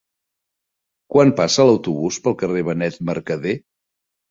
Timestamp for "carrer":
2.41-2.65